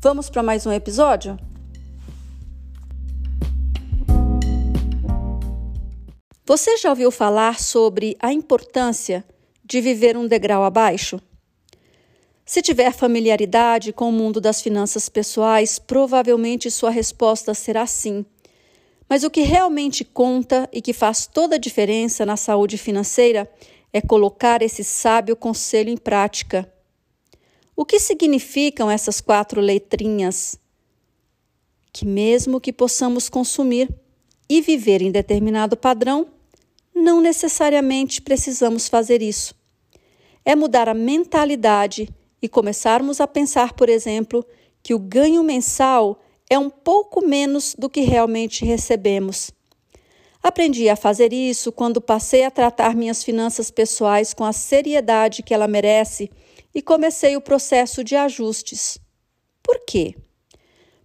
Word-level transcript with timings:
Vamos 0.00 0.30
para 0.30 0.44
mais 0.44 0.64
um 0.64 0.70
episódio? 0.70 1.36
Você 6.46 6.76
já 6.76 6.90
ouviu 6.90 7.10
falar 7.10 7.58
sobre 7.58 8.16
a 8.20 8.32
importância 8.32 9.24
de 9.64 9.80
viver 9.80 10.16
um 10.16 10.28
degrau 10.28 10.62
abaixo? 10.62 11.20
Se 12.46 12.62
tiver 12.62 12.92
familiaridade 12.92 13.92
com 13.92 14.08
o 14.08 14.12
mundo 14.12 14.40
das 14.40 14.62
finanças 14.62 15.08
pessoais, 15.08 15.80
provavelmente 15.80 16.70
sua 16.70 16.90
resposta 16.90 17.52
será 17.52 17.84
sim. 17.84 18.24
Mas 19.08 19.24
o 19.24 19.30
que 19.30 19.40
realmente 19.40 20.04
conta 20.04 20.68
e 20.72 20.80
que 20.80 20.92
faz 20.92 21.26
toda 21.26 21.56
a 21.56 21.58
diferença 21.58 22.24
na 22.24 22.36
saúde 22.36 22.78
financeira 22.78 23.50
é 23.92 24.00
colocar 24.00 24.62
esse 24.62 24.84
sábio 24.84 25.34
conselho 25.34 25.90
em 25.90 25.96
prática. 25.96 26.72
O 27.80 27.84
que 27.84 28.00
significam 28.00 28.90
essas 28.90 29.20
quatro 29.20 29.60
letrinhas? 29.60 30.58
Que, 31.92 32.04
mesmo 32.04 32.60
que 32.60 32.72
possamos 32.72 33.28
consumir 33.28 33.88
e 34.48 34.60
viver 34.60 35.00
em 35.00 35.12
determinado 35.12 35.76
padrão, 35.76 36.26
não 36.92 37.20
necessariamente 37.20 38.20
precisamos 38.20 38.88
fazer 38.88 39.22
isso. 39.22 39.54
É 40.44 40.56
mudar 40.56 40.88
a 40.88 40.92
mentalidade 40.92 42.12
e 42.42 42.48
começarmos 42.48 43.20
a 43.20 43.28
pensar, 43.28 43.74
por 43.74 43.88
exemplo, 43.88 44.44
que 44.82 44.92
o 44.92 44.98
ganho 44.98 45.44
mensal 45.44 46.20
é 46.50 46.58
um 46.58 46.68
pouco 46.68 47.24
menos 47.24 47.76
do 47.78 47.88
que 47.88 48.00
realmente 48.00 48.64
recebemos. 48.64 49.52
Aprendi 50.42 50.88
a 50.88 50.96
fazer 50.96 51.32
isso 51.32 51.70
quando 51.70 52.00
passei 52.00 52.42
a 52.42 52.50
tratar 52.50 52.96
minhas 52.96 53.22
finanças 53.22 53.70
pessoais 53.70 54.34
com 54.34 54.44
a 54.44 54.52
seriedade 54.52 55.44
que 55.44 55.54
ela 55.54 55.68
merece 55.68 56.28
e 56.78 56.80
comecei 56.80 57.36
o 57.36 57.40
processo 57.40 58.04
de 58.04 58.14
ajustes. 58.14 59.00
Por 59.64 59.84
quê? 59.84 60.14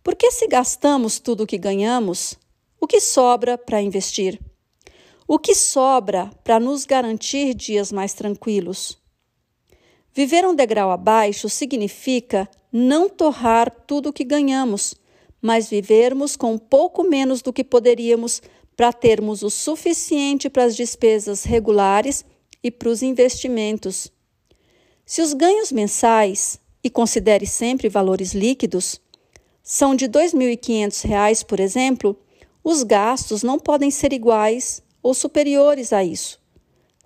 Porque 0.04 0.30
se 0.30 0.46
gastamos 0.46 1.18
tudo 1.18 1.46
o 1.46 1.48
que 1.48 1.58
ganhamos, 1.58 2.38
o 2.80 2.86
que 2.86 3.02
sobra 3.02 3.58
para 3.58 3.82
investir? 3.82 4.40
O 5.28 5.40
que 5.40 5.56
sobra 5.56 6.30
para 6.44 6.60
nos 6.60 6.86
garantir 6.86 7.56
dias 7.56 7.92
mais 7.92 8.14
tranquilos? 8.14 9.00
Viver 10.14 10.46
um 10.46 10.54
degrau 10.54 10.92
abaixo 10.92 11.50
significa 11.50 12.48
não 12.72 13.10
torrar 13.10 13.72
tudo 13.88 14.10
o 14.10 14.14
que 14.14 14.24
ganhamos, 14.24 14.94
mas 15.42 15.72
vivermos 15.72 16.36
com 16.36 16.54
um 16.54 16.60
pouco 16.60 17.02
menos 17.04 17.42
do 17.42 17.52
que 17.52 17.64
poderíamos 17.64 18.44
para 18.78 18.94
termos 18.94 19.42
o 19.42 19.50
suficiente 19.50 20.52
para 20.52 20.66
as 20.66 20.76
despesas 20.76 21.44
regulares 21.44 22.24
e 22.62 22.70
para 22.70 22.90
os 22.90 23.02
investimentos. 23.02 24.13
Se 25.06 25.22
os 25.22 25.34
ganhos 25.34 25.72
mensais, 25.72 26.60
e 26.84 26.90
considere 26.90 27.46
sempre 27.46 27.88
valores 27.88 28.34
líquidos, 28.34 29.02
são 29.62 29.96
de 29.96 30.06
R$ 30.06 30.12
2.500, 30.12 31.46
por 31.46 31.60
exemplo, 31.60 32.18
os 32.64 32.84
gastos 32.84 33.44
não 33.44 33.58
podem 33.58 33.90
ser 33.90 34.12
iguais 34.12 34.82
ou 35.02 35.14
superiores 35.14 35.94
a 35.94 36.04
isso. 36.04 36.42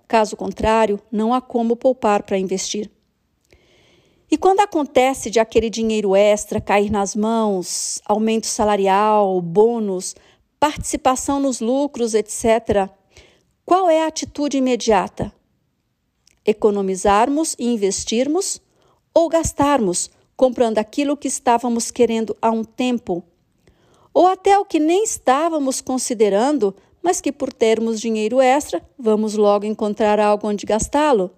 Caso 0.08 0.36
contrário, 0.36 1.00
não 1.10 1.32
há 1.32 1.40
como 1.40 1.76
poupar 1.76 2.22
para 2.22 2.38
investir. 2.38 2.90
E 4.30 4.36
quando 4.36 4.60
acontece 4.60 5.30
de 5.30 5.40
aquele 5.40 5.70
dinheiro 5.70 6.14
extra 6.14 6.60
cair 6.60 6.90
nas 6.90 7.14
mãos, 7.14 8.00
aumento 8.04 8.46
salarial, 8.46 9.40
bônus, 9.40 10.14
participação 10.58 11.40
nos 11.40 11.60
lucros, 11.60 12.14
etc., 12.14 12.88
qual 13.64 13.88
é 13.88 14.04
a 14.04 14.06
atitude 14.06 14.56
imediata? 14.56 15.32
Economizarmos 16.48 17.54
e 17.58 17.66
investirmos 17.66 18.60
ou 19.12 19.28
gastarmos 19.28 20.10
comprando 20.34 20.78
aquilo 20.78 21.16
que 21.16 21.28
estávamos 21.28 21.90
querendo 21.90 22.34
há 22.40 22.50
um 22.50 22.64
tempo, 22.64 23.22
ou 24.14 24.26
até 24.26 24.58
o 24.58 24.64
que 24.64 24.78
nem 24.78 25.04
estávamos 25.04 25.80
considerando, 25.80 26.74
mas 27.02 27.20
que 27.20 27.30
por 27.32 27.52
termos 27.52 28.00
dinheiro 28.00 28.40
extra, 28.40 28.82
vamos 28.98 29.34
logo 29.34 29.66
encontrar 29.66 30.18
algo 30.18 30.48
onde 30.48 30.64
gastá-lo. 30.64 31.30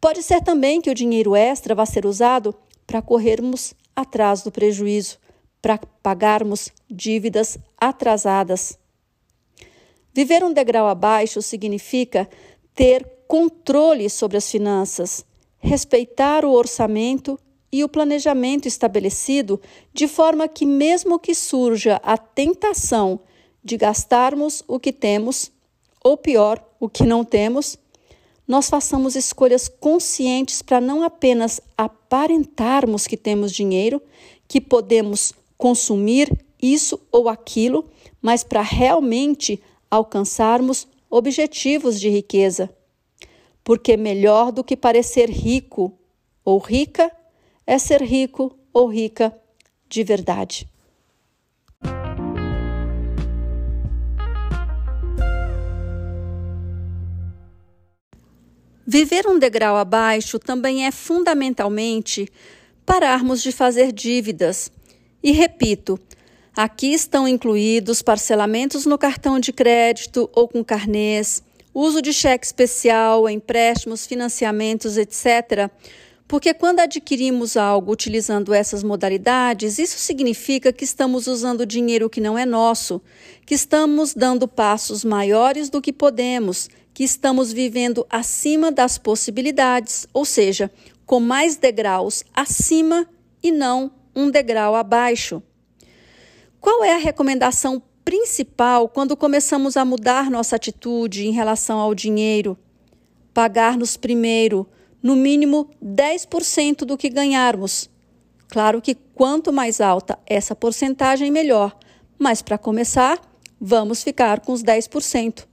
Pode 0.00 0.22
ser 0.22 0.42
também 0.42 0.80
que 0.80 0.90
o 0.90 0.94
dinheiro 0.94 1.34
extra 1.34 1.74
vá 1.74 1.86
ser 1.86 2.04
usado 2.04 2.54
para 2.86 3.00
corrermos 3.00 3.72
atrás 3.94 4.42
do 4.42 4.50
prejuízo, 4.50 5.18
para 5.62 5.78
pagarmos 6.02 6.70
dívidas 6.90 7.56
atrasadas. 7.80 8.76
Viver 10.12 10.42
um 10.42 10.52
degrau 10.52 10.88
abaixo 10.88 11.40
significa 11.40 12.28
ter 12.74 13.11
controle 13.32 14.10
sobre 14.10 14.36
as 14.36 14.50
finanças, 14.50 15.24
respeitar 15.58 16.44
o 16.44 16.52
orçamento 16.52 17.40
e 17.72 17.82
o 17.82 17.88
planejamento 17.88 18.68
estabelecido, 18.68 19.58
de 19.90 20.06
forma 20.06 20.46
que, 20.46 20.66
mesmo 20.66 21.18
que 21.18 21.34
surja 21.34 21.98
a 22.04 22.18
tentação 22.18 23.20
de 23.64 23.78
gastarmos 23.78 24.62
o 24.68 24.78
que 24.78 24.92
temos, 24.92 25.50
ou 26.04 26.14
pior, 26.14 26.62
o 26.78 26.90
que 26.90 27.04
não 27.04 27.24
temos, 27.24 27.78
nós 28.46 28.68
façamos 28.68 29.16
escolhas 29.16 29.66
conscientes 29.66 30.60
para 30.60 30.78
não 30.78 31.02
apenas 31.02 31.58
aparentarmos 31.74 33.06
que 33.06 33.16
temos 33.16 33.50
dinheiro, 33.50 34.02
que 34.46 34.60
podemos 34.60 35.32
consumir 35.56 36.30
isso 36.60 37.00
ou 37.10 37.30
aquilo, 37.30 37.88
mas 38.20 38.44
para 38.44 38.60
realmente 38.60 39.58
alcançarmos 39.90 40.86
objetivos 41.08 41.98
de 41.98 42.10
riqueza 42.10 42.68
porque 43.64 43.96
melhor 43.96 44.50
do 44.52 44.64
que 44.64 44.76
parecer 44.76 45.30
rico 45.30 45.98
ou 46.44 46.58
rica 46.58 47.10
é 47.66 47.78
ser 47.78 48.02
rico 48.02 48.56
ou 48.72 48.88
rica 48.88 49.36
de 49.88 50.02
verdade. 50.02 50.68
Viver 58.84 59.26
um 59.26 59.38
degrau 59.38 59.76
abaixo 59.76 60.38
também 60.38 60.84
é 60.84 60.90
fundamentalmente 60.90 62.28
pararmos 62.84 63.42
de 63.42 63.52
fazer 63.52 63.92
dívidas. 63.92 64.70
E 65.22 65.30
repito, 65.30 65.98
aqui 66.54 66.92
estão 66.92 67.26
incluídos 67.26 68.02
parcelamentos 68.02 68.84
no 68.84 68.98
cartão 68.98 69.38
de 69.38 69.52
crédito 69.52 70.28
ou 70.34 70.48
com 70.48 70.64
carnês 70.64 71.42
uso 71.74 72.02
de 72.02 72.12
cheque 72.12 72.46
especial, 72.46 73.28
empréstimos, 73.28 74.06
financiamentos, 74.06 74.96
etc. 74.96 75.70
Porque 76.28 76.54
quando 76.54 76.80
adquirimos 76.80 77.56
algo 77.56 77.92
utilizando 77.92 78.54
essas 78.54 78.82
modalidades, 78.82 79.78
isso 79.78 79.98
significa 79.98 80.72
que 80.72 80.84
estamos 80.84 81.26
usando 81.26 81.66
dinheiro 81.66 82.08
que 82.08 82.20
não 82.20 82.38
é 82.38 82.46
nosso, 82.46 83.02
que 83.44 83.54
estamos 83.54 84.14
dando 84.14 84.48
passos 84.48 85.04
maiores 85.04 85.68
do 85.68 85.82
que 85.82 85.92
podemos, 85.92 86.70
que 86.94 87.04
estamos 87.04 87.52
vivendo 87.52 88.06
acima 88.08 88.72
das 88.72 88.96
possibilidades, 88.96 90.06
ou 90.12 90.24
seja, 90.24 90.70
com 91.04 91.20
mais 91.20 91.56
degraus 91.56 92.24
acima 92.34 93.06
e 93.42 93.50
não 93.50 93.90
um 94.14 94.30
degrau 94.30 94.74
abaixo. 94.74 95.42
Qual 96.60 96.84
é 96.84 96.94
a 96.94 96.98
recomendação 96.98 97.82
principal 98.04 98.88
quando 98.88 99.16
começamos 99.16 99.76
a 99.76 99.84
mudar 99.84 100.30
nossa 100.30 100.56
atitude 100.56 101.26
em 101.26 101.32
relação 101.32 101.78
ao 101.78 101.94
dinheiro. 101.94 102.58
Pagar-nos 103.32 103.96
primeiro, 103.96 104.68
no 105.02 105.16
mínimo 105.16 105.70
10% 105.82 106.84
do 106.84 106.96
que 106.96 107.08
ganharmos. 107.08 107.90
Claro 108.48 108.82
que 108.82 108.94
quanto 108.94 109.52
mais 109.52 109.80
alta 109.80 110.18
essa 110.26 110.54
porcentagem, 110.54 111.30
melhor, 111.30 111.76
Mas 112.18 112.40
para 112.40 112.56
começar, 112.56 113.20
vamos 113.60 114.04
ficar 114.04 114.40
com 114.40 114.52
os 114.52 114.62
10%. 114.62 115.44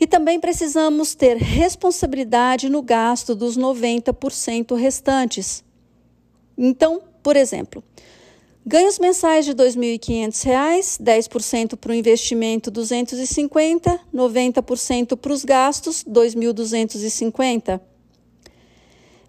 E 0.00 0.06
também 0.06 0.40
precisamos 0.40 1.14
ter 1.14 1.36
responsabilidade 1.36 2.68
no 2.68 2.82
gasto 2.82 3.36
dos 3.36 3.56
90% 3.56 4.74
restantes. 4.74 5.62
Então, 6.58 7.02
por 7.22 7.36
exemplo, 7.36 7.84
ganhos 8.64 8.98
mensais 8.98 9.44
de 9.44 9.52
R$ 9.52 9.56
2.500, 9.56 11.00
10% 11.00 11.76
para 11.76 11.92
o 11.92 11.94
investimento 11.94 12.70
250, 12.70 14.00
90% 14.14 15.16
para 15.16 15.32
os 15.32 15.44
gastos 15.44 16.04
2.250. 16.04 17.80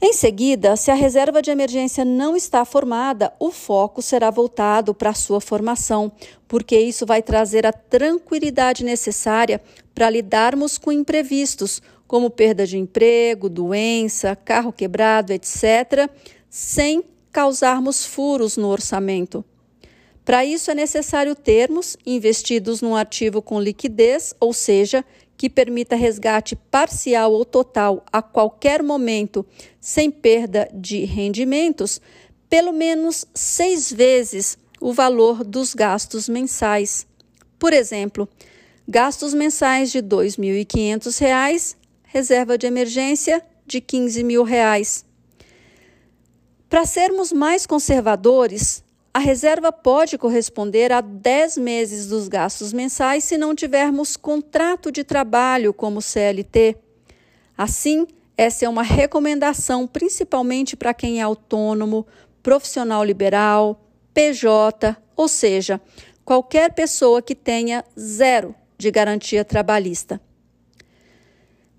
Em 0.03 0.13
seguida, 0.13 0.75
se 0.75 0.89
a 0.89 0.95
reserva 0.95 1.43
de 1.43 1.51
emergência 1.51 2.03
não 2.03 2.35
está 2.35 2.65
formada, 2.65 3.31
o 3.39 3.51
foco 3.51 4.01
será 4.01 4.31
voltado 4.31 4.95
para 4.95 5.11
a 5.11 5.13
sua 5.13 5.39
formação, 5.39 6.11
porque 6.47 6.75
isso 6.79 7.05
vai 7.05 7.21
trazer 7.21 7.67
a 7.67 7.71
tranquilidade 7.71 8.83
necessária 8.83 9.61
para 9.93 10.09
lidarmos 10.09 10.79
com 10.79 10.91
imprevistos, 10.91 11.83
como 12.07 12.31
perda 12.31 12.65
de 12.65 12.79
emprego, 12.79 13.47
doença, 13.47 14.35
carro 14.35 14.73
quebrado, 14.73 15.33
etc., 15.33 16.09
sem 16.49 17.03
causarmos 17.31 18.05
furos 18.05 18.57
no 18.57 18.67
orçamento. 18.67 19.43
Para 20.23 20.45
isso 20.45 20.69
é 20.69 20.75
necessário 20.75 21.35
termos 21.35 21.97
investidos 22.05 22.81
num 22.81 22.95
ativo 22.95 23.41
com 23.41 23.59
liquidez, 23.59 24.33
ou 24.39 24.53
seja, 24.53 25.03
que 25.35 25.49
permita 25.49 25.95
resgate 25.95 26.55
parcial 26.55 27.33
ou 27.33 27.43
total 27.43 28.05
a 28.11 28.21
qualquer 28.21 28.83
momento, 28.83 29.43
sem 29.79 30.11
perda 30.11 30.69
de 30.71 31.03
rendimentos, 31.03 31.99
pelo 32.47 32.71
menos 32.71 33.25
seis 33.33 33.91
vezes 33.91 34.57
o 34.79 34.93
valor 34.93 35.43
dos 35.43 35.73
gastos 35.73 36.29
mensais. 36.29 37.07
Por 37.57 37.73
exemplo, 37.73 38.29
gastos 38.87 39.33
mensais 39.33 39.91
de 39.91 39.99
R$ 39.99 40.03
2.500, 40.03 41.75
reserva 42.03 42.57
de 42.57 42.67
emergência 42.67 43.41
de 43.65 43.81
15 43.81 44.23
mil 44.23 44.43
reais. 44.43 45.05
Para 46.71 46.85
sermos 46.85 47.33
mais 47.33 47.65
conservadores, 47.65 48.81
a 49.13 49.19
reserva 49.19 49.73
pode 49.73 50.17
corresponder 50.17 50.89
a 50.93 51.01
10 51.01 51.57
meses 51.57 52.07
dos 52.07 52.29
gastos 52.29 52.71
mensais 52.71 53.25
se 53.25 53.37
não 53.37 53.53
tivermos 53.53 54.15
contrato 54.15 54.89
de 54.89 55.03
trabalho 55.03 55.73
como 55.73 56.01
CLT. 56.01 56.77
Assim, 57.57 58.07
essa 58.37 58.63
é 58.63 58.69
uma 58.69 58.83
recomendação 58.83 59.85
principalmente 59.85 60.77
para 60.77 60.93
quem 60.93 61.19
é 61.19 61.23
autônomo, 61.23 62.07
profissional 62.41 63.03
liberal, 63.03 63.83
PJ, 64.13 64.95
ou 65.13 65.27
seja, 65.27 65.81
qualquer 66.23 66.71
pessoa 66.71 67.21
que 67.21 67.35
tenha 67.35 67.83
zero 67.99 68.55
de 68.77 68.89
garantia 68.89 69.43
trabalhista. 69.43 70.21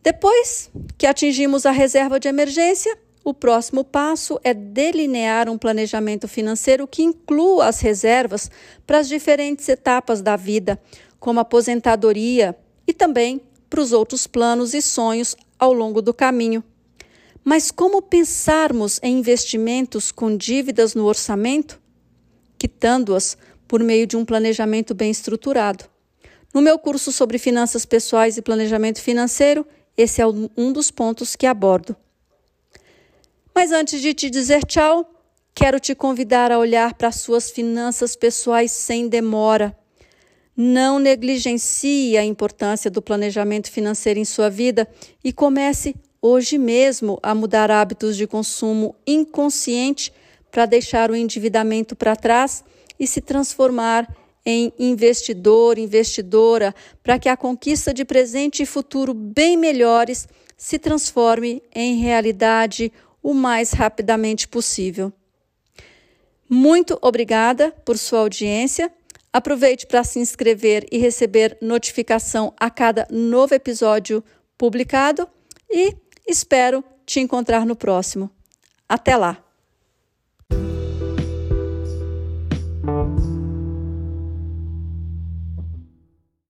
Depois 0.02 0.70
que 0.98 1.06
atingimos 1.06 1.64
a 1.64 1.70
reserva 1.70 2.20
de 2.20 2.28
emergência, 2.28 2.94
o 3.24 3.32
próximo 3.32 3.84
passo 3.84 4.40
é 4.42 4.52
delinear 4.52 5.48
um 5.48 5.56
planejamento 5.56 6.26
financeiro 6.26 6.86
que 6.86 7.02
inclua 7.02 7.66
as 7.66 7.80
reservas 7.80 8.50
para 8.86 8.98
as 8.98 9.08
diferentes 9.08 9.68
etapas 9.68 10.20
da 10.20 10.36
vida, 10.36 10.80
como 11.20 11.38
aposentadoria 11.38 12.56
e 12.86 12.92
também 12.92 13.40
para 13.70 13.80
os 13.80 13.92
outros 13.92 14.26
planos 14.26 14.74
e 14.74 14.82
sonhos 14.82 15.36
ao 15.58 15.72
longo 15.72 16.02
do 16.02 16.12
caminho. 16.12 16.64
Mas 17.44 17.70
como 17.70 18.02
pensarmos 18.02 18.98
em 19.02 19.18
investimentos 19.18 20.10
com 20.12 20.36
dívidas 20.36 20.94
no 20.94 21.04
orçamento? 21.04 21.80
Quitando-as 22.58 23.36
por 23.66 23.82
meio 23.82 24.06
de 24.06 24.16
um 24.16 24.24
planejamento 24.24 24.94
bem 24.94 25.10
estruturado. 25.10 25.84
No 26.52 26.60
meu 26.60 26.78
curso 26.78 27.10
sobre 27.10 27.38
finanças 27.38 27.86
pessoais 27.86 28.36
e 28.36 28.42
planejamento 28.42 29.00
financeiro, 29.00 29.66
esse 29.96 30.20
é 30.20 30.26
um 30.26 30.72
dos 30.72 30.90
pontos 30.90 31.34
que 31.34 31.46
abordo. 31.46 31.96
Mas 33.54 33.70
antes 33.70 34.00
de 34.00 34.14
te 34.14 34.30
dizer 34.30 34.64
tchau, 34.64 35.08
quero 35.54 35.78
te 35.78 35.94
convidar 35.94 36.50
a 36.50 36.58
olhar 36.58 36.94
para 36.94 37.12
suas 37.12 37.50
finanças 37.50 38.16
pessoais 38.16 38.72
sem 38.72 39.08
demora. 39.08 39.76
Não 40.56 40.98
negligencie 40.98 42.16
a 42.16 42.24
importância 42.24 42.90
do 42.90 43.02
planejamento 43.02 43.70
financeiro 43.70 44.18
em 44.18 44.24
sua 44.24 44.48
vida 44.48 44.88
e 45.22 45.32
comece 45.32 45.94
hoje 46.20 46.56
mesmo 46.56 47.18
a 47.22 47.34
mudar 47.34 47.70
hábitos 47.70 48.16
de 48.16 48.26
consumo 48.26 48.94
inconsciente 49.06 50.12
para 50.50 50.66
deixar 50.66 51.10
o 51.10 51.16
endividamento 51.16 51.94
para 51.96 52.16
trás 52.16 52.64
e 52.98 53.06
se 53.06 53.20
transformar 53.20 54.08
em 54.44 54.72
investidor, 54.78 55.78
investidora, 55.78 56.74
para 57.02 57.18
que 57.18 57.28
a 57.28 57.36
conquista 57.36 57.92
de 57.92 58.04
presente 58.04 58.62
e 58.62 58.66
futuro 58.66 59.14
bem 59.14 59.56
melhores 59.56 60.28
se 60.56 60.78
transforme 60.78 61.62
em 61.74 61.98
realidade 61.98 62.92
o 63.22 63.32
mais 63.32 63.72
rapidamente 63.72 64.48
possível. 64.48 65.12
Muito 66.48 66.98
obrigada 67.00 67.70
por 67.84 67.96
sua 67.96 68.20
audiência. 68.20 68.92
Aproveite 69.32 69.86
para 69.86 70.04
se 70.04 70.18
inscrever 70.18 70.86
e 70.92 70.98
receber 70.98 71.56
notificação 71.62 72.52
a 72.58 72.68
cada 72.68 73.06
novo 73.10 73.54
episódio 73.54 74.22
publicado 74.58 75.26
e 75.70 75.96
espero 76.28 76.84
te 77.06 77.20
encontrar 77.20 77.64
no 77.64 77.74
próximo. 77.74 78.30
Até 78.88 79.16
lá! 79.16 79.42